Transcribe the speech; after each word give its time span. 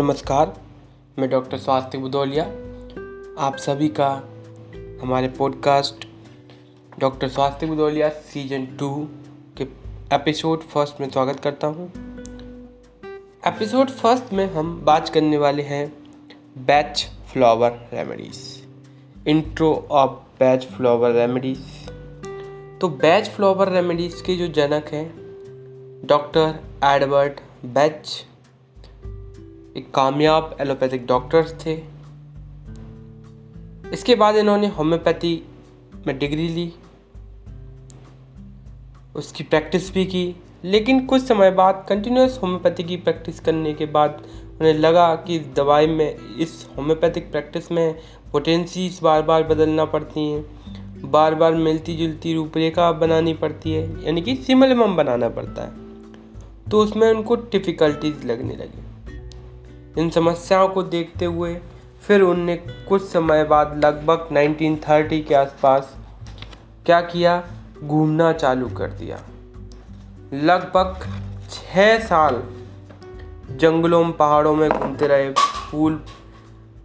नमस्कार, 0.00 0.52
मैं 1.18 1.30
डॉक्टर 1.30 1.58
स्वास्थ्य 1.58 1.98
बुदौलिया, 1.98 2.44
आप 3.38 3.56
सभी 3.56 3.88
का 3.88 4.08
हमारे 5.02 5.28
podcast 5.28 6.06
doctor 6.98 7.28
Swasthya 7.28 7.66
Budauliya 7.66 8.08
season 8.08 8.66
two 8.66 9.08
के 9.56 9.64
एपिसोड 10.14 10.60
फ़र्स्ट 10.60 11.00
में 11.00 11.10
स्वागत 11.10 11.40
करता 11.40 11.66
हूँ। 11.66 11.86
एपिसोड 13.46 13.90
फ़र्स्ट 13.90 14.32
में 14.32 14.52
हम 14.52 14.80
बात 14.84 15.08
करने 15.08 15.38
वाले 15.38 15.62
हैं 15.62 15.92
Bach 16.56 17.06
flower 17.32 17.70
remedies 17.92 18.64
intro 19.28 19.88
of 19.90 20.10
Bach 20.10 20.64
flower 20.64 21.10
remedies 21.10 21.58
तो 22.80 22.88
बैच 22.88 23.28
फ्लावर 23.28 23.68
रेमेडीज 23.68 24.20
के 24.20 24.36
जो 24.36 24.48
जनक 24.48 24.84
हैं 24.86 25.08
डॉक्टर 26.06 26.60
एडवर्ड 26.84 27.40
बैच 27.64 28.26
एक 29.80 29.94
कामयाब 29.94 30.56
एलोपैथिक 30.60 31.06
डॉक्टर्स 31.06 31.54
थे। 31.66 31.72
इसके 33.92 34.14
बाद 34.14 34.36
इन्होंने 34.36 34.66
होम्योपैथी 34.66 35.48
में 36.06 36.18
डिग्री 36.18 36.48
ली। 36.48 36.72
उसकी 39.16 39.44
प्रैक्टिस 39.44 39.92
भी 39.92 40.04
की, 40.04 40.36
लेकिन 40.64 41.06
कुछ 41.06 41.22
समय 41.22 41.50
बाद 41.50 41.86
कंटिन्यूस 41.88 42.38
होम्योपैथी 42.42 42.82
की 42.82 42.96
प्रैक्टिस 42.96 43.40
करने 43.40 43.74
के 43.74 43.86
बाद 43.86 44.22
उन्हें 44.60 44.74
लगा 44.74 45.14
कि 45.14 45.36
इस 45.36 45.46
दवाई 45.56 45.86
में, 45.86 46.16
इस 46.38 46.68
होम्योपैथिक 46.76 47.30
प्रैक्टिस 47.30 47.72
में 47.72 47.98
पोटेंसीज 48.32 49.00
बार 49.02 49.22
बार 49.22 49.42
बदलना 49.42 49.84
पड़ती 49.84 50.28
हैं। 50.28 51.10
बार 51.10 51.34
बार 51.34 51.54
मिलती 51.54 51.96
जुलती 51.96 52.34
रूपरेखा 52.34 52.92
बनानी 52.92 53.34
पड़ती 53.34 53.72
है, 53.72 54.04
यानी 54.04 54.22
कि 54.22 54.36
सिमलमम 54.36 54.96
बनाना 54.96 55.28
पड़ता 55.28 55.62
है। 55.62 55.72
तो 56.70 56.80
उसमें 56.80 57.10
उनको 57.10 57.36
डिफ़िकल्टीज 57.36 58.24
लगने 58.24 58.56
लगी। 58.56 58.89
इन 59.98 60.10
समस्याओं 60.10 60.68
को 60.68 60.82
देखते 60.82 61.24
हुए 61.24 61.60
फिर 62.02 62.20
उनने 62.20 62.56
कुछ 62.56 63.02
समय 63.02 63.44
बाद 63.44 63.84
लगभग 63.84 64.28
1930 64.32 65.24
के 65.24 65.34
आसपास 65.34 65.96
क्या 66.86 67.00
किया? 67.00 67.44
घूमना 67.84 68.32
चालू 68.32 68.68
कर 68.68 68.90
दिया। 68.90 69.20
लगभग 70.32 71.08
छः 71.50 71.98
साल 71.98 72.42
जंगलों 73.50 74.04
में 74.04 74.12
पहाड़ों 74.12 74.56
में 74.56 74.70
घूमते 74.70 75.06
रहे, 75.06 75.32
फूल 75.70 76.04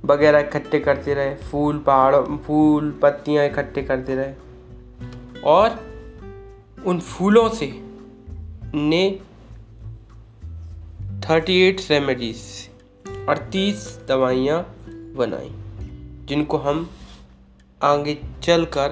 वगैरह 0.05 0.39
इकट्ठे 0.39 0.79
करते 0.79 1.13
रहे, 1.13 1.35
फूल, 1.35 1.79
पहाड़ों, 1.79 2.37
फूल, 2.37 2.99
पत्तियाँ 3.01 3.45
इकट्ठे 3.45 3.81
करते 3.81 4.15
रहे। 4.15 4.33
और 5.43 5.95
उन 6.85 6.99
फूलों 6.99 7.49
से 7.49 7.83
ने 8.73 9.19
38 11.21 11.91
रेमेडीज 11.91 12.69
अड़तीस 13.29 13.99
दवाइयाँ 14.07 14.75
बनाई, 15.15 15.51
जिनको 16.25 16.57
हम 16.57 16.89
आगे 17.83 18.17
चलकर 18.43 18.89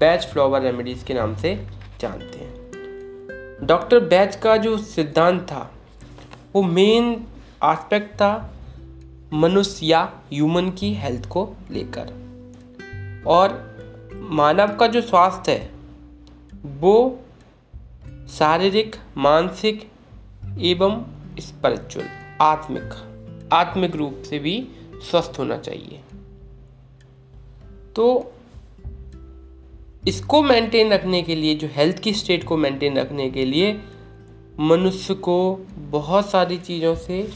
बैच 0.00 0.26
फ्लावर 0.26 0.60
रेमेडीज़ 0.60 1.04
के 1.04 1.14
नाम 1.14 1.36
से 1.36 1.66
जानते 2.00 2.38
हैं। 2.38 2.56
डॉक्टर 3.66 4.00
बैच 4.00 4.36
का 4.36 4.56
जो 4.56 4.78
सिद्धांत 4.78 5.42
था, 5.42 5.72
वो 6.54 6.62
मेन 6.62 7.26
एस्पेक्ट 7.64 8.14
था 8.14 8.54
मनुष्य 9.32 9.86
या 9.86 10.02
ह्यूमन 10.32 10.70
की 10.70 10.94
हेल्थ 10.94 11.28
को 11.28 11.54
लेकर। 11.70 12.26
और 13.26 13.76
मानव 14.14 14.76
का 14.76 14.86
जो 14.86 15.00
स्वास्थ्य 15.00 15.52
है, 15.52 15.70
वो 16.64 17.20
शारीरिक, 18.28 18.96
मानसिक 19.16 19.90
एवं 20.58 21.04
स्पिरिचुअल 21.38 22.06
आत्मिक। 22.40 23.05
आत्मिक 23.52 23.96
रूप 23.96 24.22
से 24.30 24.38
भी 24.38 24.68
स्वस्थ 25.10 25.38
होना 25.38 25.58
चाहिए। 25.58 26.00
तो 27.96 28.32
इसको 30.08 30.42
मेंटेन 30.42 30.92
रखने 30.92 31.22
के 31.22 31.34
लिए, 31.34 31.54
जो 31.54 31.68
हेल्थ 31.70 31.98
की 31.98 32.12
स्टेट 32.12 32.44
को 32.44 32.56
मेंटेन 32.56 32.98
रखने 32.98 33.30
के 33.30 33.44
लिए, 33.44 33.80
मनुष्य 34.60 35.14
को 35.14 35.66
बहुत 35.78 36.30
सारी 36.30 36.58
चीज़ों 36.58 36.96
से 36.96 37.30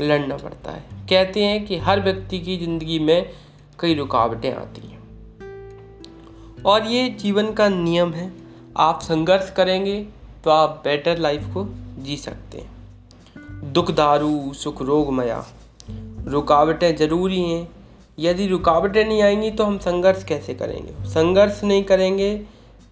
लड़ना 0.00 0.36
पड़ता 0.36 0.72
है। 0.72 0.84
कहते 1.10 1.44
हैं 1.44 1.66
कि 1.66 1.78
हर 1.78 2.00
व्यक्ति 2.00 2.38
की 2.38 2.56
ज़िंदगी 2.56 2.98
में 2.98 3.30
कई 3.80 3.94
रुकावटें 3.94 4.52
आती 4.52 4.88
हैं। 4.88 4.94
और 6.62 6.86
ये 6.86 7.08
जीवन 7.08 7.52
का 7.52 7.68
नियम 7.68 8.12
है। 8.12 8.32
आप 8.76 9.00
संघर्ष 9.02 9.52
करेंगे 9.52 10.06
तो 10.44 10.50
आप 10.50 10.80
बेटर 10.84 11.18
लाइफ 11.18 11.42
को 11.42 11.66
जी 11.98 12.16
सकते 12.16 12.58
हैं। 12.58 12.73
दुख 13.72 13.90
दारू, 13.90 14.52
सुख 14.52 14.82
रोग 14.82 15.12
मया। 15.12 15.46
रुकावटें 16.24 16.96
ज़रूरी 16.96 17.40
हैं। 17.40 17.68
यदि 18.18 18.46
रुकावटें 18.46 19.04
नहीं 19.04 19.22
आएँगी 19.22 19.50
तो 19.50 19.64
हम 19.64 19.78
संघर्ष 19.78 20.24
कैसे 20.24 20.54
करेंगे? 20.54 21.08
संघर्ष 21.08 21.64
नहीं 21.64 21.84
करेंगे 21.84 22.46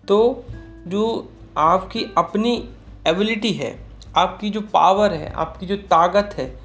तो 0.08 0.44
जो 0.86 1.32
आपकी 1.58 2.06
अपनी 2.18 2.68
एबिलिटी 3.06 3.52
है, 3.52 3.86
आपकी 4.16 4.50
जो 4.50 4.60
पावर 4.60 5.12
है, 5.12 5.32
आपकी 5.32 5.66
जो 5.66 5.76
ताकत 5.76 6.30
है, 6.34 6.60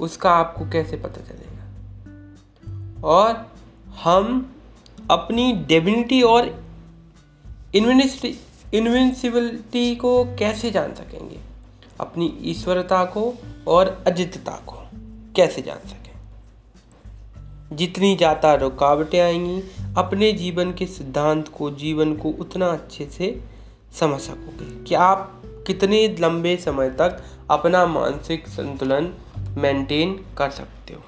उसका 0.00 0.30
आपको 0.30 0.70
कैसे 0.70 0.96
पता 0.96 1.20
चलेगा? 1.20 1.64
और 3.08 3.46
हम 4.04 4.52
अपनी 5.10 5.52
डेबिनिटी 5.52 6.22
और 6.22 6.64
इन्विनिस्टी 7.74 8.38
इन्विंसिबिलिटी 8.74 9.96
को 9.96 10.24
कैसे 10.24 10.70
जान 10.70 10.94
सकेंगे? 10.94 11.49
अपनी 12.00 12.38
ईश्वरता 12.42 13.04
को 13.04 13.34
और 13.68 14.04
अजितता 14.06 14.52
को 14.66 14.76
कैसे 15.36 15.62
जान 15.62 15.88
सकें? 15.88 16.00
जितनी 17.76 18.16
ज़्यादा 18.16 18.54
रुकावटें 18.54 19.20
आएँगी, 19.20 19.62
अपने 19.98 20.32
जीवन 20.32 20.72
के 20.72 20.86
सिद्धांत 20.86 21.48
को, 21.48 21.70
जीवन 21.70 22.16
को 22.16 22.28
उतना 22.30 22.66
अच्छे 22.66 23.06
से 23.06 23.40
समझ 24.00 24.20
सकोगे। 24.20 24.84
कि 24.84 24.94
आप 24.94 25.42
कितने 25.66 26.16
लंबे 26.20 26.56
समय 26.56 26.90
तक 26.90 27.22
अपना 27.50 27.86
मानसिक 27.86 28.48
संतुलन 28.48 29.12
मेंटेन 29.58 30.24
कर 30.38 30.50
सकते 30.50 30.94
हो? 30.94 31.00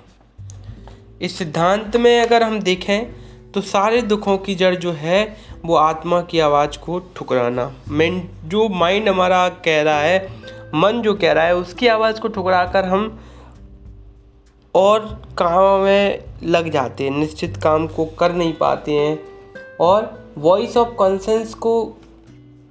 इस 1.23 1.39
सिद्धांत 1.39 1.97
में 1.97 2.21
अगर 2.21 2.43
हम 2.43 2.61
देखें 2.61 3.23
तो 3.53 3.61
सारे 3.61 4.03
दुखों 4.03 4.39
की 4.39 4.55
जड़ 4.55 4.75
जो 4.75 4.93
है, 4.93 5.37
वो 5.65 5.75
आत्मा 5.75 6.23
की 6.23 6.39
आवाज़ 6.39 6.79
को 6.79 6.99
ठुकराना 6.99 7.75
मेन 7.89 8.29
जो 8.45 8.69
माइंड 8.69 9.09
हमारा 9.09 9.49
कह 9.49 9.83
रहा 9.83 10.01
है 10.01 10.43
मन 10.75 11.01
जो 11.03 11.15
कह 11.15 11.33
रहा 11.33 11.45
है, 11.45 11.57
उसकी 11.57 11.87
आवाज़ 11.87 12.21
को 12.21 12.29
ठुकरा 12.29 12.65
कर 12.67 12.85
हम 12.85 13.21
और 14.75 15.07
काम 15.39 15.81
में 15.81 16.25
लग 16.43 16.71
जाते 16.71 17.05
हैं, 17.05 17.11
निश्चित 17.11 17.57
काम 17.57 17.87
को 17.87 18.05
कर 18.19 18.33
नहीं 18.33 18.53
पाते 18.53 18.93
हैं 18.93 19.19
और 19.81 20.33
वॉइस 20.39 20.77
ऑफ़ 20.77 20.95
कॉन्सेंस 20.95 21.55
को 21.55 21.75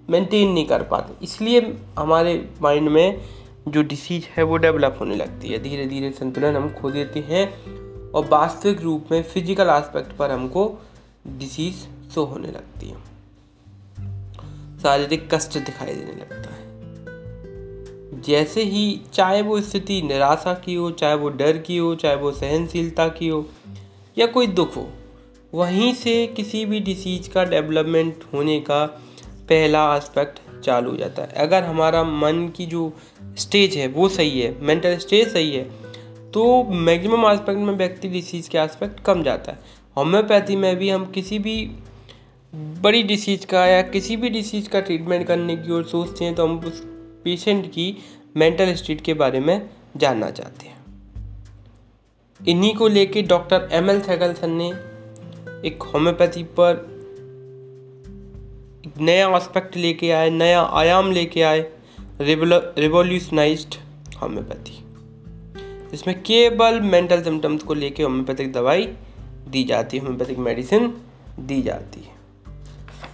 मेंटेन 0.10 0.52
नहीं 0.52 0.66
कर 0.66 0.84
पाते। 0.84 1.26
इसलिए 1.26 1.62
हमारे 2.00 2.34
माइंड 2.62 2.90
में 2.90 3.22
जो 3.68 3.82
डिसीज 3.82 4.28
है, 4.38 4.44
वो 4.44 4.58
डेवलप 4.58 4.98
होने 5.00 5.16
लगती 5.16 5.48
है। 5.48 5.62
धीरे 5.64 5.86
धीरे 5.86 6.12
संतुलन 6.12 6.56
हम 6.56 6.70
खो 6.74 6.92
देते 6.92 7.20
हैं 7.20 7.46
और 8.12 8.26
वास्तविक 8.26 8.82
रूप 8.82 9.12
में 9.12 9.22
फ़िज़िकल 9.24 9.70
एस्पेक्ट 9.70 10.16
पर 10.18 10.32
हमको 10.32 10.66
डिसीज 11.28 11.88
शो 12.14 12.24
होने 12.24 12.48
लगती 12.48 12.90
है। 12.90 12.98
शारीरिक 14.80 15.34
कष्ट 15.34 15.58
दिखाई 15.58 15.94
देने 15.94 16.12
लगता 16.12 16.54
है। 16.54 16.61
जैसे 18.26 18.64
ही 18.64 19.02
चाहे 19.14 19.42
वो 19.42 19.60
स्थिति 19.62 20.02
निराशा 20.02 20.54
की 20.56 20.76
हो, 20.76 20.90
चाहे 20.92 21.16
वो 21.16 21.30
डर 21.32 21.58
की 21.58 21.78
हो, 21.78 21.94
चाहे 21.96 22.16
वो 22.16 22.32
सहनशीलता 22.32 23.08
की 23.10 23.28
हो, 23.28 23.46
या 24.18 24.26
कोई 24.28 24.48
दुख 24.50 24.76
हो, 24.76 24.88
वहीं 25.54 25.94
से 25.94 26.26
किसी 26.28 26.66
भी 26.66 26.80
डिसीज 26.80 27.28
का 27.28 27.44
डेवलपमेंट 27.46 28.24
होने 28.34 28.60
का 28.60 28.86
पहला 29.50 29.96
एस्पेक्ट 29.98 30.40
चालू 30.64 30.92
हो 30.92 30.98
जाता 30.98 31.22
है। 31.22 31.34
अगर 31.38 31.64
हमारा 31.64 32.04
मन 32.04 32.48
की 32.58 32.66
जो 32.66 32.92
स्टेज 33.38 33.78
है, 33.78 33.88
वो 33.88 34.10
सही 34.10 34.40
है 34.40 34.56
मेंटल 34.62 34.98
स्टेज 34.98 35.34
सही 35.34 35.52
है 35.52 35.64
तो 36.32 36.64
मैक्सिमम 36.64 37.26
एस्पेक्ट 37.32 37.60
में 37.60 37.74
व्यक्ति 37.74 38.08
डिसीज 38.10 38.48
के 38.48 38.58
एस्पेक्ट 38.58 39.00
कम 39.00 39.24
जाता 39.24 39.52
है। 39.52 39.60
होम्योपैथी 39.98 40.56
में 40.56 40.76
भी 40.76 40.90
हम 40.90 41.06
किसी 41.12 41.40
भी 41.40 41.56
बड़ी 42.54 43.02
डिसीज 43.04 43.46
का 43.46 43.66
या 43.66 43.82
किसी 43.82 44.16
भी 44.18 44.30
डिसीज 44.30 44.68
का 44.68 44.80
ट्रीटमेंट 44.82 45.28
करने 45.28 45.56
की 45.58 45.72
ओर 45.72 45.84
सोचते 45.84 46.26
हैं 46.26 46.36
तो 46.36 46.48
हम 46.48 46.58
उस 46.60 46.82
पेशेंट 47.24 47.66
की 47.68 47.96
मेंटल 48.38 48.74
स्टेट 48.74 49.02
के 49.02 49.14
बारे 49.14 49.40
में 49.40 49.70
जानना 49.98 50.30
चाहते 50.30 50.68
हैं। 50.68 50.80
इन्हीं 52.40 52.74
को 52.76 52.88
लेके 52.88 53.22
डॉक्टर 53.22 53.70
एम 53.72 53.90
एल 53.90 54.02
सैगलसन 54.02 54.52
ने 54.52 54.70
एक 55.68 55.84
होम्योपैथी 55.84 56.44
पर 56.60 56.88
एक 58.86 58.94
नया 59.00 59.28
एस्पेक्ट 59.38 59.76
लेके 59.78 60.12
आए, 60.12 60.30
नया 60.30 60.62
आयाम 60.62 61.12
लेके 61.12 61.42
आए 61.42 61.72
रिवोल्यूशनाइज्ड 62.22 63.76
होम्योपैथी 64.22 64.78
इसमें 65.94 66.22
केवल 66.24 66.80
मेंटल 66.82 67.22
सिम्टम्स 67.24 67.64
को 67.64 67.74
लेके 67.74 68.04
होम्योपैथिक 68.04 68.52
दवाई 68.54 68.86
दी 69.48 69.64
जाती 69.64 69.98
है 69.98 70.04
होम्योपैथिक 70.04 70.38
मेडिसिन 70.38 70.88
दी 71.40 71.62
जाती 71.62 72.02
है। 72.02 72.16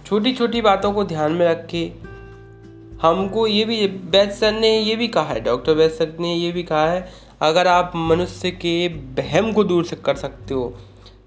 छोटी 0.06 0.32
छोटी 0.32 0.60
बातों 0.60 0.92
को 0.92 1.04
ध्यान 1.04 1.32
में 1.32 1.46
रख 1.46 1.66
के 1.66 1.90
हमको 3.02 3.46
ये 3.46 3.64
भी 3.64 3.86
वैद 3.86 4.30
सर 4.30 4.52
ने 4.52 4.76
ये 4.78 4.96
भी 4.96 5.08
कहा 5.08 5.24
है, 5.24 5.40
डॉक्टर 5.40 5.72
वैद 5.72 5.90
सर 5.90 6.16
ने 6.20 6.34
ये 6.34 6.52
भी 6.52 6.62
कहा 6.62 6.90
है, 6.90 7.08
अगर 7.40 7.66
आप 7.66 7.92
मनुष्य 7.96 8.50
के 8.50 8.88
बहम 8.88 9.52
को 9.52 9.64
दूर 9.64 9.84
से 9.84 9.96
कर 9.96 10.16
सकते 10.16 10.54
हो 10.54 10.66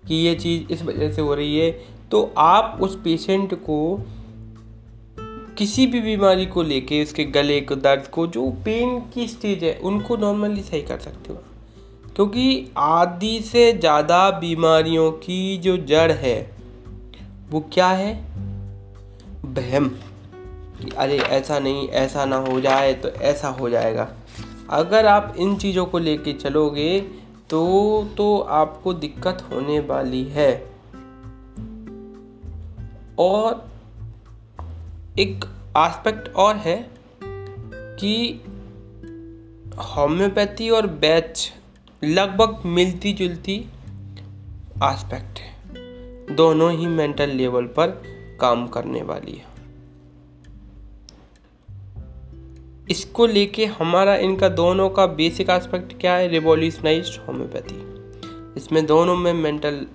कि 0.08 0.16
ये 0.16 0.36
चीज़ 0.36 0.74
इस 0.74 0.84
वजह 0.84 1.12
से 1.12 1.22
हो 1.22 1.36
रही 1.36 1.58
है 1.58 1.72
तो 2.12 2.24
आप 2.38 2.78
उस 2.82 2.96
पेशेंट 2.96 3.54
को 3.56 3.78
किसी 5.58 5.86
भी 5.88 6.00
बीमारी 6.02 6.46
को 6.46 6.64
लेके, 6.64 7.02
उसके 7.04 7.24
गले 7.26 7.60
को, 7.62 7.76
दर्द 7.76 8.08
को, 8.08 8.26
जो 8.28 8.50
पेन 8.66 9.00
की 9.14 9.28
स्टेज 9.28 9.64
है, 9.64 9.74
उनको 9.80 10.16
नॉर्मली 10.18 10.62
सही 10.62 10.82
कर 10.82 11.00
सकते 11.00 11.34
हो। 11.34 11.40
क्योंकि 12.16 12.72
आदि 12.78 13.40
से 13.42 13.72
ज़्यादा 13.74 14.30
बीमारियों 14.32 15.12
की 15.12 15.58
जो 15.58 15.78
जड़ 15.78 16.12
है, 16.12 16.40
वो 17.52 17.60
क्या 17.74 17.88
है? 17.88 18.14
बहम। 19.46 19.96
कि 20.82 20.90
अरे 20.90 21.18
ऐसा 21.18 21.60
नहीं, 21.60 21.88
ऐसा 21.88 22.26
ना 22.26 22.36
हो 22.36 22.60
जाए 22.62 22.94
तो 22.94 23.10
ऐसा 23.10 23.50
हो 23.50 23.70
जाएगा। 23.70 24.10
अगर 24.70 25.06
आप 25.06 25.36
इन 25.38 25.56
चीज़ों 25.56 25.86
को 25.86 26.00
लेके 26.00 26.34
चलोगे 26.34 27.00
तो 27.50 27.62
तो 28.18 28.40
आपको 28.40 28.94
दिक्कत 28.94 29.48
होने 29.52 29.80
वाली 29.80 30.24
है। 30.24 30.52
और 33.20 33.70
एक 35.20 35.46
एस्पेक्ट 35.78 36.36
और 36.36 36.56
है 36.56 36.76
कि 37.72 38.42
होम्योपैथी 39.78 40.70
और 40.70 40.88
बैच 40.88 41.54
लगभग 42.04 42.62
मिलती 42.66 43.14
जुलती 43.14 43.56
एस्पेक्ट 44.84 45.40
है। 45.40 46.36
दोनों 46.36 46.72
ही 46.72 46.88
मेंटल 46.88 47.30
लेवल 47.30 47.66
पर 47.66 47.88
काम 48.42 48.68
करने 48.68 49.02
वाली 49.02 49.32
है। 49.32 49.51
इसको 52.92 53.26
लेके 53.26 53.66
हमारा 53.66 54.16
इनका 54.16 54.48
दोनों 54.50 54.90
का 54.90 55.06
बेसिक 55.08 55.50
एस्पेक्ट 55.50 55.94
क्या 56.02 56.14
है? 56.14 56.28
रिवोल्यूशनाइज 56.28 57.20
होम्योपैथी 57.28 57.76
इसमें 58.58 58.86
दोनों 58.86 59.16
में 59.16 59.34
मेंटल 59.34 59.86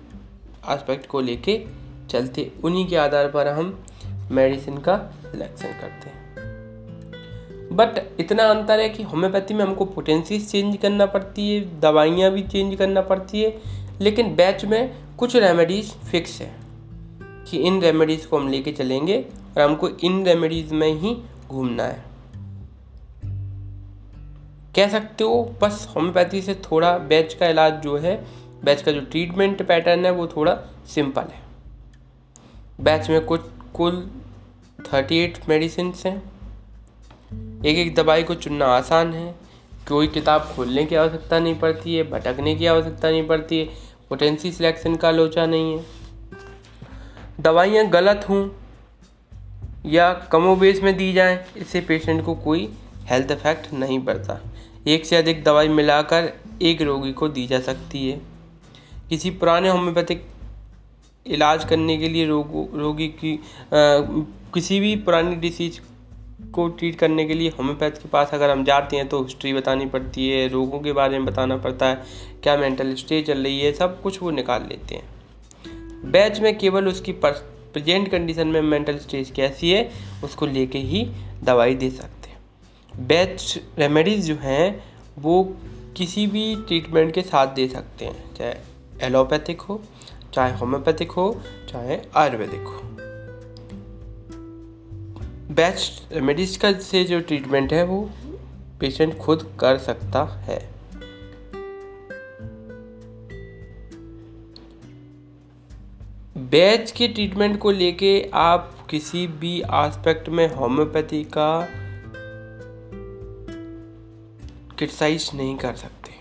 एस्पेक्ट 0.69 1.05
को 1.07 1.21
लेके 1.21 1.59
चलते, 2.09 2.51
उन्हीं 2.63 2.87
के 2.87 2.95
आधार 2.95 3.27
पर 3.27 3.47
हम 3.47 3.77
मेडिसिन 4.31 4.77
का 4.77 4.97
सिलेक्शन 5.23 5.67
करते 5.81 6.09
हैं। 6.09 6.15
बट 7.75 8.01
इतना 8.19 8.43
अंतर 8.43 8.79
है 8.79 8.89
कि 8.89 9.03
होम्योपैथी 9.03 9.53
में 9.53 9.63
हमको 9.65 9.85
पोटेंसीज 9.85 10.49
चेंज 10.51 10.77
करना 10.77 11.05
पड़ती 11.05 11.49
है, 11.49 11.79
दवाइयाँ 11.79 12.31
भी 12.31 12.43
चेंज 12.43 12.75
करना 12.75 13.01
पड़ती 13.01 13.41
है, 13.41 13.57
लेकिन 14.01 14.35
बैच 14.35 14.65
में 14.65 14.95
कुछ 15.17 15.35
रेमेडीज़ 15.35 15.91
फिक्स 16.11 16.39
है 16.41 16.51
कि 17.51 17.57
इन 17.57 17.81
रेमेडीज़ 17.81 18.27
को 18.27 18.37
हम 18.37 18.47
लेके 18.47 18.71
चलेंगे 18.71 19.23
और 19.57 19.61
हमको 19.61 19.89
इन 19.89 20.25
रेमेडीज़ 20.25 20.73
में 20.73 20.91
ही 20.93 21.17
घूमना 21.47 21.83
है। 21.83 22.06
कह 24.77 24.87
सकते 24.87 25.23
हो, 25.23 25.55
बस 25.61 25.87
होम्योपैथी 25.95 26.41
से 26.41 26.53
थोड़ा 26.55 26.97
बैच 26.97 27.33
का 27.33 27.47
इलाज 27.47 27.73
जो 27.73 27.97
है 27.97 28.15
बैच 28.63 28.81
का 28.81 28.91
जो 28.91 29.01
ट्रीटमेंट 29.01 29.61
पैटर्न 29.67 30.05
है, 30.05 30.11
वो 30.11 30.27
थोड़ा 30.27 30.57
सिंपल 30.87 31.21
है। 31.21 31.41
बैच 32.81 33.09
में 33.09 33.25
कुछ, 33.25 33.41
कुल 33.73 34.09
थर्टी 34.93 35.17
एट 35.17 35.39
मेडिसिन 35.49 35.93
हैं। 36.05 36.15
एक 37.65 37.77
एक 37.77 37.93
दवाई 37.95 38.23
को 38.23 38.35
चुनना 38.35 38.65
आसान 38.65 39.13
है। 39.13 39.35
कोई 39.87 40.07
किताब 40.07 40.41
खोलने 40.55 40.85
की 40.85 40.95
आवश्यकता 40.95 41.39
नहीं 41.39 41.55
पड़ती 41.59 41.95
है, 41.95 42.03
भटकने 42.03 42.55
की 42.55 42.65
आवश्यकता 42.65 43.09
नहीं 43.09 43.27
पड़ती 43.27 43.59
है 43.59 43.65
पोटेंसी 44.09 44.51
सिलेक्शन 44.51 44.95
का 44.95 45.11
लोचा 45.11 45.45
नहीं 45.45 45.77
है। 45.77 45.85
दवाइयाँ 47.39 47.85
गलत 47.85 48.25
हों 48.29 48.49
या 49.85 50.13
कमोबेश 50.31 50.81
में 50.81 50.95
दी 50.97 51.11
जाएँ, 51.13 51.39
इससे 51.57 51.81
पेशेंट 51.81 52.23
को 52.25 52.35
कोई 52.35 52.69
हेल्थ 53.05 53.31
इफ़ेक्ट 53.31 53.73
नहीं 53.73 53.99
पड़ता। 53.99 54.39
एक 54.87 55.05
से 55.05 55.15
अधिक 55.15 55.43
दवाई 55.43 55.67
मिलाकर 55.67 56.31
एक 56.61 56.81
रोगी 56.81 57.11
को 57.13 57.27
दी 57.27 57.47
जा 57.47 57.59
सकती 57.59 58.09
है। 58.09 58.21
किसी 59.09 59.31
पुराने 59.31 59.69
होम्योपैथिक 59.69 60.25
इलाज 61.25 61.65
करने 61.65 61.97
के 61.97 62.09
लिए 62.09 62.25
रोग 62.25 62.77
रोगी 62.77 63.07
की 63.07 63.33
आ, 63.35 63.39
किसी 64.53 64.79
भी 64.79 64.95
पुरानी 64.95 65.35
डिसीज 65.35 65.81
को 66.53 66.67
ट्रीट 66.69 66.95
करने 66.95 67.25
के 67.25 67.33
लिए 67.33 67.49
होम्योपैथ 67.49 67.91
के 67.91 68.09
पास 68.09 68.29
अगर 68.33 68.49
हम 68.49 68.63
जाते 68.63 68.97
हैं 68.97 69.07
तो 69.09 69.23
हिस्ट्री 69.23 69.53
बतानी 69.53 69.85
पड़ती 69.85 70.29
है 70.29 70.47
रोगों 70.47 70.79
के 70.79 70.93
बारे 70.93 71.19
में 71.19 71.25
बताना 71.25 71.57
पड़ता 71.57 71.85
है 71.85 72.03
क्या 72.43 72.57
मेंटल 72.57 72.93
स्टेज 72.95 73.25
चल 73.27 73.43
रही 73.43 73.59
है 73.59 73.71
सब 73.73 74.01
कुछ 74.01 74.21
वो 74.21 74.31
निकाल 74.31 74.65
लेते 74.69 74.95
हैं। 74.95 76.11
बैच 76.11 76.39
में 76.39 76.57
केवल 76.57 76.87
उसकी 76.87 77.11
प्रेजेंट 77.25 78.09
कंडीशन 78.11 78.47
में 78.47 78.61
मेंटल 78.61 78.97
स्टेज 78.97 79.31
कैसी 79.31 79.71
है 79.71 79.89
उसको 80.23 80.45
लेके 80.45 80.79
ही 80.79 81.07
दवाई 81.43 81.75
दे 81.75 81.89
सकते 81.89 82.16
बैच 82.99 83.59
रेमेडीज़ 83.79 84.27
जो 84.27 84.35
हैं, 84.35 84.83
वो 85.19 85.57
किसी 85.97 86.27
भी 86.27 86.55
ट्रीटमेंट 86.55 87.13
के 87.13 87.21
साथ 87.21 87.47
दे 87.47 87.67
सकते 87.67 88.05
हैं। 88.05 88.35
चाहे 88.35 88.55
एलोपैथिक 89.01 89.61
हो, 89.61 89.81
चाहे 90.33 90.57
होम्योपैथिक 90.57 91.11
हो, 91.11 91.41
चाहे 91.69 91.99
आयुर्वेदिक 92.15 92.59
हो। 92.59 92.81
बेस्ट 95.53 96.13
रेमेडीज 96.13 96.57
का 96.57 96.73
से 96.73 97.03
जो 97.03 97.19
ट्रीटमेंट 97.19 97.73
है, 97.73 97.83
वो 97.83 98.09
पेशेंट 98.79 99.17
खुद 99.17 99.57
कर 99.59 99.77
सकता 99.77 100.23
है। 100.23 100.69
बैच 106.37 106.91
के 106.91 107.07
ट्रीटमेंट 107.07 107.59
को 107.59 107.71
लेके 107.71 108.29
आप 108.33 108.87
किसी 108.89 109.27
भी 109.27 109.59
एस्पेक्ट 109.59 110.29
में 110.29 110.55
होम्योपैथी 110.55 111.23
का 111.23 111.69
क्रिटिसाइज 114.77 115.31
नहीं 115.35 115.57
कर 115.57 115.75
सकते। 115.75 116.11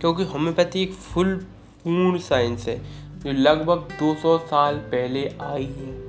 क्योंकि 0.00 0.24
होम्योपैथी 0.24 0.82
एक 0.82 0.92
फुल 0.92 1.36
पूर्ण 1.84 2.18
साइंस 2.18 2.68
है, 2.68 2.80
जो 3.20 3.32
लगभग 3.32 3.88
200 3.98 4.38
साल 4.38 4.76
पहले 4.76 5.34
आई 5.40 5.64
है। 5.64 6.06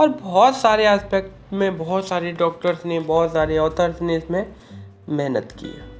और 0.00 0.08
बहुत 0.08 0.56
सारे 0.56 0.88
एस्पेक्ट 0.88 1.52
में, 1.52 1.78
बहुत 1.78 2.08
सारे 2.08 2.32
डॉक्टर्स 2.32 2.86
ने, 2.86 3.00
बहुत 3.00 3.32
सारे 3.32 3.58
ऑथर्स 3.58 4.02
ने 4.02 4.16
इसमें 4.16 4.56
मेहनत 5.08 5.52
की 5.52 5.66
है। 5.66 5.96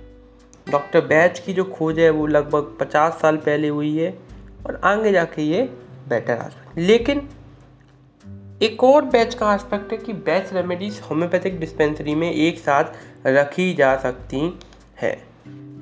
डॉक्टर 0.72 1.00
बैच 1.00 1.38
की 1.38 1.52
जो 1.52 1.64
खोज 1.64 1.98
है, 1.98 2.10
वो 2.10 2.26
लगभग 2.26 2.76
पचास 2.80 3.12
साल 3.12 3.36
पहले 3.36 3.68
हुई 3.68 3.98
है, 3.98 4.18
और 4.66 4.80
आगे 4.84 5.12
जाके 5.12 5.42
ये 5.42 5.62
बेटर 6.08 6.32
एस्पेक्ट 6.32 6.78
लेकिन 6.78 7.28
एक 8.62 8.84
और 8.84 9.04
बैच 9.04 9.34
का 9.34 9.46
आस्पेक्ट 9.46 9.90
है 9.92 9.96
कि 9.98 10.12
बैच 10.12 10.52
रेमेडीज 10.52 11.00
होम्योपैथिक 11.00 11.58
डिस्पेंसरी 11.60 12.14
में 12.14 12.30
एक 12.32 12.58
साथ 12.58 12.84
रखी 13.26 13.74
जा 13.74 13.96
सकती 13.96 14.38
है। 15.02 15.10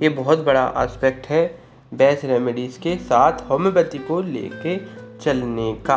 ये 0.02 0.08
बहुत 0.08 0.38
बड़ा 0.38 0.62
आस्पेक्ट 0.62 1.26
है 1.26 1.60
बैच 1.94 2.24
रेमेडीज़ 2.24 2.78
के 2.80 2.96
साथ 2.96 3.50
होम्योपैथी 3.50 3.98
को 3.98 4.20
लेके 4.22 4.76
चलने 5.18 5.72
का। 5.90 5.96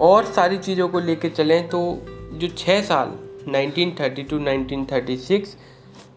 और 0.00 0.24
सारी 0.24 0.58
चीज़ों 0.58 0.88
को 0.88 1.00
लेके 1.00 1.28
चलें 1.28 1.68
तो 1.68 1.84
जो 2.32 2.48
छः 2.48 2.82
साल 2.82 3.18
1930 3.48 4.30
टू 4.30 4.38
1936 4.38 5.56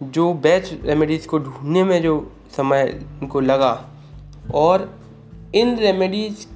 जो 0.04 0.34
बैच 0.34 0.74
रेमेडीज़ 0.84 1.28
को 1.28 1.40
ढूँढने 1.40 1.84
में 1.84 2.02
जो 2.02 2.20
समय 2.58 3.06
को 3.32 3.40
लगा। 3.40 3.86
और 4.54 5.00
इन 5.56 5.78
रेमेडीज़ 5.78 6.48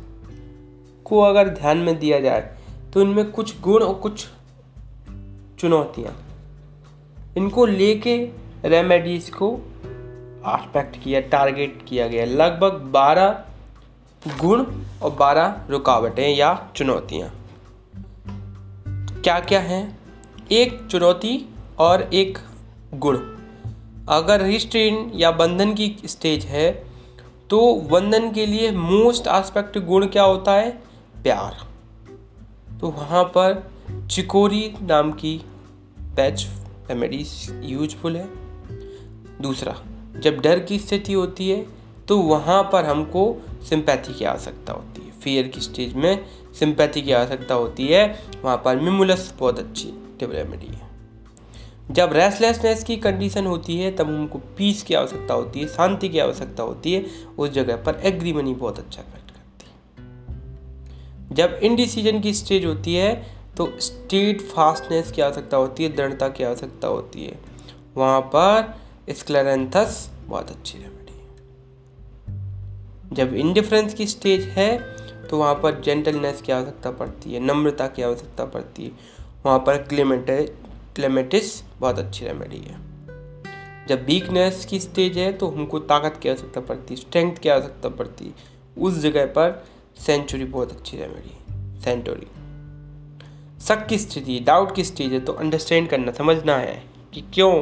को 1.05 1.20
अगर 1.22 1.50
ध्यान 1.50 1.77
में 1.77 2.00
दिया 2.00 2.20
जाए 2.20 2.58
तो 2.93 3.01
इनमें 3.01 3.31
कुछ 3.31 3.62
गुण 3.62 3.84
और 3.84 3.93
कुछ 3.93 4.27
चुनौतियाँ। 5.60 6.13
इनको 7.38 7.65
लेके 7.65 8.29
रेमेडीज़ 8.65 9.31
को 9.31 9.60
आस्पेक्ट 10.46 11.03
किया 11.03 11.22
टारगेट 11.22 11.86
किया 11.88 12.08
गया। 12.08 12.25
लगभग 12.25 12.72
बारह 12.72 13.46
गुण 14.41 14.65
और 15.01 15.12
बारह 15.12 15.65
रुकावटें 15.70 16.36
या 16.36 16.72
चुनौतियाँ। 16.75 17.29
क्या 19.22 19.39
क्या 19.39 19.60
हैं? 19.60 20.00
एक 20.51 20.88
चुनौती 20.91 21.50
और 21.79 22.01
एक 22.13 22.38
गुण। 22.93 23.40
अगर 24.10 24.41
रिस्ट्रेन 24.41 25.12
या 25.15 25.31
बंधन 25.31 25.74
की 25.74 25.96
स्टेज 26.05 26.46
है 26.46 26.72
तो 27.50 27.75
बंधन 27.75 28.31
के 28.31 28.46
लिए 28.46 28.72
मोस्ट 28.72 29.27
आस्पेक्ट 29.27 29.77
गुण 29.77 30.05
क्या 30.08 30.24
होता 30.24 30.53
है? 30.53 30.72
प्यार। 31.24 31.58
तो 32.79 32.89
वहाँ 32.89 33.24
पर 33.24 33.72
चिकोरी 34.12 34.74
नाम 34.81 35.12
की 35.12 35.38
पैच 36.17 36.48
रेमेडीज 36.89 37.62
यूजफुल 37.63 38.17
है। 38.17 38.27
दूसरा, 39.41 39.75
जब 40.20 40.39
डर 40.39 40.60
की 40.60 40.79
स्थिति 40.79 41.13
होती 41.13 41.50
है 41.50 41.65
तो 42.08 42.17
वहाँ 42.17 42.63
पर 42.63 42.86
हमको 42.86 43.46
सिंपैथी 43.70 44.13
की 44.13 44.25
आवश्यकता 44.25 44.74
होती 44.74 45.05
है। 45.05 45.12
फियर 45.12 45.48
की 45.48 45.62
स्टेज 45.62 45.93
में 45.93 46.25
सिंपैथी 46.60 47.01
की 47.01 47.12
आवश्यकता 47.12 47.55
होती 47.55 47.88
है। 47.88 48.24
वहाँ 48.43 48.58
पर 48.65 48.79
मिमुलस 48.79 49.34
बहुत 49.39 49.60
अच्छी 49.60 49.93
रेमेडी 50.24 50.67
है। 50.67 50.90
जब 51.91 52.13
रेस्टलेसनेस 52.13 52.83
की 52.83 52.97
कंडीशन 52.97 53.45
होती 53.45 53.77
है, 53.77 53.91
तब 53.91 54.07
हमको 54.07 54.39
पीस 54.57 54.83
की 54.83 54.93
आवश्यकता 54.93 55.33
होती 55.33 55.59
है, 55.59 55.67
शांति 55.67 56.09
की 56.09 56.19
आवश्यकता 56.19 56.63
होती 56.63 56.93
है, 56.93 57.05
उस 57.39 57.50
जगह 57.50 57.75
पर 57.75 58.00
एग्रीमनी 58.03 58.53
बहुत 58.53 58.79
अच्छा 58.79 59.01
इफ़ेक्ट 59.01 59.31
करती 59.31 59.65
है। 59.65 61.35
जब 61.35 61.59
इनडिसीजन 61.63 62.19
की 62.19 62.33
स्टेज 62.33 62.65
होती 62.65 62.95
है 62.95 63.41
तो 63.57 63.65
तो 63.65 63.79
स्टेट 63.79 64.41
फास्टनेस 64.41 65.11
की 65.11 65.21
आवश्यकता 65.21 65.57
होती 65.57 65.83
है, 65.83 65.95
दृढ़ता 65.95 66.27
की 66.29 66.43
आवश्यकता 66.43 66.88
होती 66.88 67.25
है। 67.25 67.39
वहाँ 67.97 68.21
पर 68.21 68.79
स्क्लेरेंथस 69.09 70.09
बहुत 70.25 70.50
अच्छी 70.50 70.77
रेमेडी 70.77 71.13
है। 71.13 71.27
जब 73.13 73.33
इंडिफरेंस 73.33 73.93
की 73.93 74.07
स्टेज 74.07 74.43
है 74.50 74.77
तो 75.27 75.38
वहाँ 75.38 75.53
पर 75.55 75.81
जेंटलनेस 75.81 76.41
की 76.41 76.51
आवश्यकता 76.51 76.91
पड़ती 76.91 77.33
है, 77.33 77.39
नम्रता 77.39 77.88
की 77.88 78.01
आवश्यकता 78.01 78.45
पड़ती 78.45 78.83
है। 78.83 78.91
वहाँ 79.45 79.59
पर 79.59 79.77
क्लेमेटे 79.77 80.53
क्लेमेटिस 80.95 81.62
बहुत 81.79 82.00
अच्छी 82.00 82.25
रेमेडी 82.25 82.57
है। 82.60 82.79
जब 83.88 84.05
वीकनेस 84.05 84.65
की 84.65 84.79
स्टेज 84.79 85.17
है 85.17 85.31
तो 85.33 85.48
हमको 85.50 85.79
ताकत 85.81 86.19
की 86.24 86.29
आवश्यकता 86.29 86.62
पड़ती 86.62 86.95
स्ट्रेंथ 86.95 87.36
की 87.36 87.50
आवश्यकता 87.50 87.89
पड़ती। 87.91 88.33
उस 88.77 88.98
जगह 89.00 89.25
पर 89.27 89.63
सेंचुरी 89.98 90.45
बहुत 90.45 90.71
अच्छी 90.71 90.98
रेमेडी 90.98 91.81
सेंचुरी 91.81 92.27
शक 93.60 93.86
की 93.88 93.98
स्थिति 93.98 94.39
डाउट 94.39 94.75
की 94.75 94.83
स्टेज 94.83 95.13
है 95.13 95.19
तो 95.19 95.33
अंडरस्टैंड 95.33 95.89
करना, 95.89 96.12
समझना 96.12 96.55
है 96.57 96.83
कि 97.13 97.21
क्यों 97.33 97.53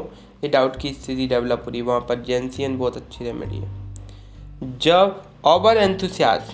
ये 0.44 0.50
डाउट 0.50 0.76
की 0.76 0.94
स्थिति 0.94 1.28
डेवलप 1.28 1.64
हो 1.66 1.72
रही 1.72 1.82
वहाँ 1.82 2.00
पर 2.02 2.22
जेंसियन 2.24 2.78
बहुत 2.78 2.98
अच्छी 2.98 3.26
रेमेडी 3.26 3.58
है। 3.58 4.78
जब 4.80 5.22
ओवर 5.48 5.78
एंथुसियाज 5.78 6.54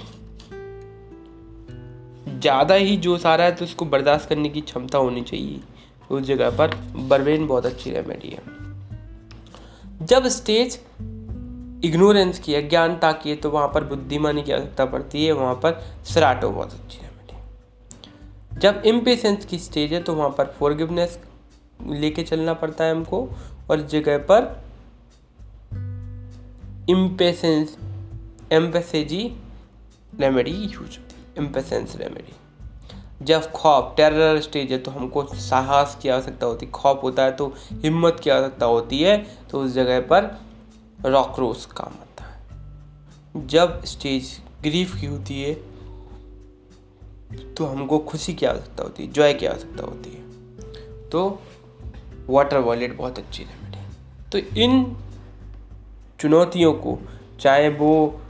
ज़्यादा 2.39 2.75
ही 2.75 2.98
जोश 2.98 3.25
आ 3.25 3.36
रहा 3.36 3.48
है 3.48 3.55
तो 3.55 3.65
उसको 3.65 3.86
बर्दाश्त 3.86 4.29
करने 4.29 4.50
की 4.50 4.62
क्षमता 4.62 4.98
होनी 4.98 5.22
चाहिए। 5.24 5.60
उस 6.12 6.24
जगह 6.24 6.50
पर। 6.50 6.75
बर्बेन 7.07 7.47
बहुत 7.47 7.65
अच्छी 7.65 7.91
रेमेडी 7.91 8.29
है। 8.29 10.05
जब 10.05 10.27
स्टेज 10.27 10.79
इग्नोरेंस 11.85 12.39
की 12.39 12.55
अज्ञानता 12.55 13.12
की 13.12 13.29
है 13.29 13.35
तो 13.35 13.50
वहाँ 13.50 13.67
पर 13.67 13.83
बुद्धिमानी 13.83 14.43
की 14.43 14.51
आवश्यकता 14.51 14.85
पड़ती 14.85 15.25
है, 15.25 15.31
वहाँ 15.31 15.55
पर 15.55 15.81
सराटो 16.05 16.50
बहुत 16.50 16.74
अच्छी 16.74 16.97
रेमेडी 16.97 18.59
जब 18.59 18.81
इम्पेशेंस 18.85 19.45
की 19.45 19.59
स्टेज 19.59 19.93
है 19.93 20.01
तो 20.03 20.13
वहाँ 20.13 20.29
पर 20.29 20.45
फॉरगिवनेस 20.59 21.19
लेके 21.81 22.24
चलना 22.24 22.53
पड़ता 22.53 22.83
है 22.83 22.91
हमको, 22.91 23.27
और 23.69 23.81
जगह 23.81 24.17
पर 24.31 24.63
इम्पेशेंस 26.89 27.77
एम्पेसेजी 28.51 29.24
रेमेडी 30.19 30.51
यूज़ 30.51 30.75
होती 30.75 31.15
है। 31.15 31.45
इम्पेशेंस 31.45 31.95
रेमेडी 31.95 32.33
जब 33.22 33.51
खौफ 33.51 33.93
टेरर 33.98 34.39
स्टेज 34.41 34.72
है 34.72 34.77
तो 34.77 34.91
हमको 34.91 35.24
साहस 35.25 35.98
की 36.01 36.10
आवश्यकता 36.10 36.45
होती 36.45 36.65
है, 36.65 36.72
खौफ 36.72 37.03
होता 37.03 37.24
है 37.24 37.31
तो 37.31 37.53
हिम्मत 37.74 38.19
की 38.24 38.29
आवश्यकता 38.29 38.65
होती 38.65 39.01
है 39.01 39.17
तो 39.51 39.62
उस 39.62 39.72
जगह 39.72 40.00
पर 40.01 40.29
रॉक्रोस 41.05 41.65
काम 41.65 41.93
आता 42.01 42.24
है। 42.24 43.48
जब 43.48 43.84
स्टेज 43.86 44.29
ग्रीफ 44.62 44.95
की 45.01 45.05
होती 45.05 45.41
है 45.41 45.53
तो 47.53 47.65
हमको 47.65 48.00
खुशी 48.00 48.34
की 48.34 48.45
आवश्यकता 48.45 48.84
होती 48.84 49.05
है 49.05 49.12
जॉय 49.12 49.34
की 49.34 49.45
आवश्यकता 49.45 49.84
होती 49.84 50.10
है। 50.10 51.10
तो 51.10 51.39
वाटर 52.27 52.57
वॉलेट 52.57 52.98
बहुत 52.98 53.19
अच्छी 53.19 53.43
रेमेडी 53.43 53.77
है। 53.77 53.89
तो 54.31 54.38
इन 54.57 54.95
चुनौतियों 56.19 56.74
को, 56.74 56.98
चाहे 57.39 57.69
वो 57.69 58.22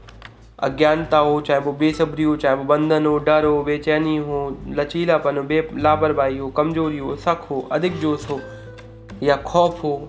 अज्ञानता 0.58 1.18
हो, 1.18 1.40
चाहे 1.40 1.60
वो 1.60 1.72
बेसब्री 1.72 2.22
हो, 2.22 2.36
चाहे 2.36 2.56
वो 2.56 2.64
बंधन 2.64 3.06
हो, 3.06 3.18
डर 3.18 3.44
हो, 3.44 3.62
बेचैनी 3.62 4.16
हो, 4.16 4.56
लचीलापन 4.68 5.36
हो, 5.36 5.42
बे, 5.42 5.68
लापरवाही 5.74 6.38
हो, 6.38 6.48
कमज़ोरी 6.48 6.98
हो, 6.98 7.16
शक 7.16 7.46
हो 7.50 7.68
अधिक 7.72 7.98
जोश 7.98 8.30
हो, 8.30 8.40
या 9.22 9.36
खौफ 9.36 9.84
हो, 9.84 10.08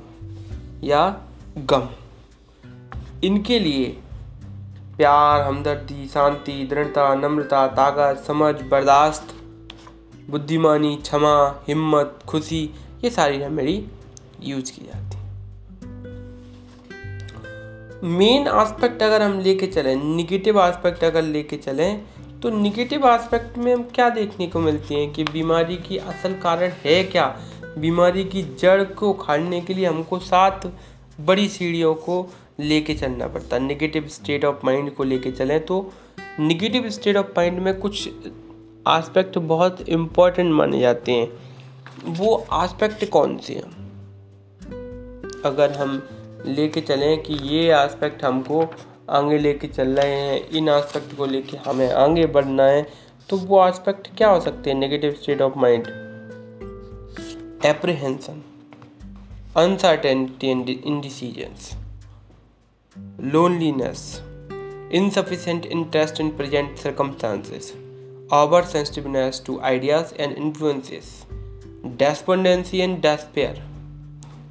या 0.83 1.17
गम। 1.57 1.89
इनके 3.23 3.59
लिए 3.59 3.97
प्यार, 4.97 5.41
हमदर्दी, 5.41 6.07
शांति, 6.07 6.67
दृढ़ता, 6.69 7.15
नम्रता, 7.15 7.67
ताकत, 7.67 8.23
समझ, 8.23 8.55
बर्दाश्त, 8.61 9.27
बुद्धिमानी, 10.29 10.95
क्षमा, 10.95 11.63
हिम्मत, 11.67 12.19
खुशी, 12.27 12.69
ये 13.03 13.09
सारी 13.09 13.37
रेमेडी 13.37 13.87
यूज़ 14.43 14.71
की 14.71 14.85
जाती 14.85 15.06
मेन 18.03 18.47
आस्पेक्ट 18.47 19.01
अगर 19.03 19.21
हम 19.21 19.39
लेके 19.39 19.67
चलें 19.67 19.95
निगेटिव 20.15 20.59
आस्पेक्ट 20.59 21.03
अगर 21.03 21.21
लेके 21.21 21.57
चलें 21.57 22.01
तो 22.41 22.49
निगेटिव 22.49 23.05
आस्पेक्ट 23.07 23.57
में 23.57 23.73
हम 23.73 23.83
क्या 23.83 24.09
देखने 24.09 24.47
को 24.47 24.59
मिलती 24.59 24.95
हैं 24.95 25.13
कि 25.13 25.23
बीमारी 25.23 25.75
की 25.77 25.97
असल 25.97 26.33
कारण 26.33 26.71
है 26.85 27.03
क्या? 27.03 27.25
बीमारी 27.77 28.23
की 28.23 28.43
जड़ 28.59 28.83
को 28.83 29.09
उखाड़ने 29.09 29.61
के 29.61 29.73
लिए 29.73 29.85
हमको 29.85 30.19
सात 30.19 30.73
बड़ी 31.21 31.47
सीढ़ियों 31.49 31.93
को 31.95 32.29
लेके 32.59 32.95
चलना 32.95 33.27
पड़ता 33.27 33.55
है। 33.55 33.61
निगेटिव 33.61 34.07
स्टेट 34.07 34.45
ऑफ़ 34.45 34.65
माइंड 34.65 34.95
को 34.95 35.03
लेके 35.03 35.31
चलें 35.31 35.65
तो 35.65 35.93
निगेटिव 36.39 36.89
स्टेट 36.89 37.17
ऑफ़ 37.17 37.27
माइंड 37.27 37.59
में 37.59 37.79
कुछ 37.79 38.09
आस्पेक्ट 38.87 39.37
बहुत 39.37 39.81
इम्पोर्टेंट 39.89 40.53
माने 40.53 40.79
जाते 40.79 41.11
हैं। 41.11 41.27
वो 42.05 42.45
आस्पेक्ट 42.51 43.09
कौन 43.09 43.37
से 43.37 43.53
हैं? 43.53 43.87
अगर 45.45 45.71
हम 45.71 46.09
लेके 46.47 46.81
चले 46.81 47.17
कि 47.17 47.33
ये 47.33 47.71
आस्पेक्ट 47.71 48.23
हमको 48.23 48.65
आगे 49.09 49.37
लेके 49.37 49.67
चल 49.67 49.87
रहे 49.87 50.15
हैं। 50.15 50.49
इन 50.49 50.69
आस्पेक्ट 50.69 51.17
को 51.17 51.25
लेके 51.25 51.57
हमें 51.57 51.91
आगे 51.91 52.25
बढ़ना 52.25 52.63
है। 52.63 53.07
तो 53.29 53.37
वो 53.37 53.57
आस्पेक्ट 53.57 54.07
क्या 54.17 54.29
हो 54.29 54.39
सकते 54.39 54.69
हैं? 54.69 54.77
Negative 54.77 55.11
state 55.11 55.41
of 55.41 55.57
mind 55.57 55.87
apprehension 57.65 58.41
uncertainty 59.57 60.71
in 60.85 61.01
decisions 61.01 61.73
loneliness 63.33 64.21
insufficient 64.93 65.65
interest 65.65 66.19
in 66.19 66.29
present 66.29 66.77
circumstances 66.77 67.73
over 68.33 68.63
sensitiveness 68.63 69.43
to 69.45 69.59
ideas 69.59 70.13
and 70.15 70.37
influences 70.37 71.25
despondency 71.85 72.77
and 72.77 73.01
despair 73.01 73.63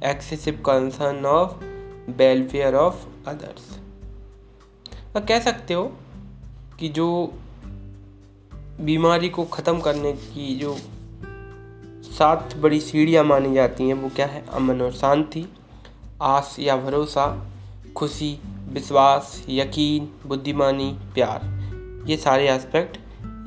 excessive 0.05 0.53
concern 0.65 1.25
of 1.25 1.66
welfare 2.09 2.75
of 2.75 3.29
others. 3.29 3.79
कह 5.27 5.39
सकते 5.39 5.73
हो 5.73 5.97
कि 6.79 6.89
जो 6.89 7.33
बीमारी 8.81 9.29
को 9.29 9.45
ख़त्म 9.45 9.79
करने 9.79 10.13
की 10.13 10.55
जो 10.55 10.77
सात 12.03 12.57
बड़ी 12.57 12.79
सीढ़ियाँ 12.79 13.23
मानी 13.23 13.53
जाती 13.53 13.83
हैं, 13.83 13.93
वो 13.93 14.09
क्या 14.09 14.25
है? 14.25 14.45
अमन 14.53 14.81
और 14.81 14.91
शांति, 14.91 15.45
आस 16.21 16.55
या 16.59 16.77
भरोसा, 16.77 17.47
खुशी, 17.95 18.39
विश्वास, 18.69 19.45
यकीन, 19.49 20.09
बुद्धिमानी, 20.27 20.99
प्यार। 21.13 21.57
ये 22.09 22.17
सारे 22.17 22.49
एस्पेक्ट 22.49 22.97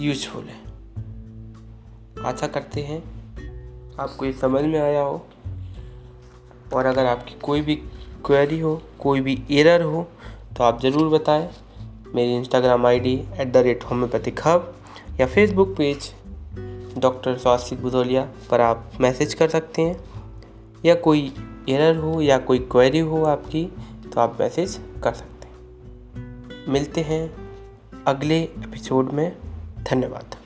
यूजफुल 0.01 0.45
हैं। 0.45 0.65
आशा 2.25 2.47
करते 2.47 2.81
हैं 2.81 3.21
आपको 4.01 4.25
ये 4.25 4.33
समझ 4.33 4.65
में 4.65 4.81
आया 4.81 5.03
हो। 5.03 5.27
और 6.75 6.87
अगर 6.87 7.07
आपकी 7.07 7.35
कोई 7.43 7.61
भी 7.61 7.83
क्वेरी 8.27 8.59
हो, 8.61 8.81
कोई 8.99 9.21
भी 9.21 9.43
एरर 9.51 9.83
हो 9.83 10.07
तो 10.57 10.65
आप 10.65 10.81
ज़रूर 10.83 11.09
बताएँ। 11.09 11.49
मेरी 12.15 12.35
Instagram 12.37 12.87
ID 12.87 13.15
at 13.41 13.53
the 13.53 13.57
rate 13.57 13.85
homeopathic 13.85 14.41
hub 14.47 14.75
या 15.21 15.27
Facebook 15.27 15.75
page 15.77 16.11
doctor 16.99 17.37
Swastik 17.39 17.83
Budholiya 17.83 18.23
पर 18.51 18.61
आप 18.61 18.91
मैसेज 19.01 19.35
कर 19.35 19.49
सकते 19.49 19.83
हैं। 19.83 19.97
या 20.85 20.95
कोई 20.95 21.33
एरर 21.69 21.97
हो 21.97 22.21
या 22.21 22.39
कोई 22.41 22.59
क्वेरी 22.73 22.99
हो 22.99 23.25
आपकी 23.25 23.65
तो 24.05 24.21
आप 24.21 24.37
मैसेज 24.41 24.79
कर 25.05 25.13
सकते 25.13 25.47
हैं। 25.47 26.67
मिलते 26.69 27.01
हैं 27.01 27.23
अगले 28.07 28.41
एपिसोड 28.41 29.13
में। 29.13 29.33
धन्यवाद। 29.83 30.37